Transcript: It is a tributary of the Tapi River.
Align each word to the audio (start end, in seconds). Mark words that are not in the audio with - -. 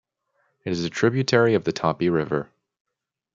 It 0.65 0.71
is 0.71 0.83
a 0.83 0.89
tributary 0.89 1.53
of 1.53 1.63
the 1.63 1.71
Tapi 1.71 2.09
River. 2.11 2.49